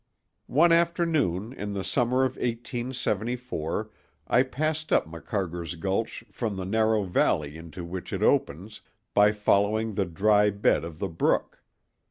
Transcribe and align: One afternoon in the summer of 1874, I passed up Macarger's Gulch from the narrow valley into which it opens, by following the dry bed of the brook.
One 0.47 0.71
afternoon 0.71 1.53
in 1.53 1.73
the 1.73 1.83
summer 1.83 2.23
of 2.23 2.31
1874, 2.31 3.91
I 4.25 4.41
passed 4.41 4.91
up 4.91 5.05
Macarger's 5.05 5.75
Gulch 5.75 6.23
from 6.31 6.55
the 6.55 6.65
narrow 6.65 7.03
valley 7.03 7.55
into 7.55 7.85
which 7.85 8.11
it 8.11 8.23
opens, 8.23 8.81
by 9.13 9.31
following 9.31 9.93
the 9.93 10.05
dry 10.05 10.49
bed 10.49 10.83
of 10.83 10.97
the 10.97 11.07
brook. 11.07 11.61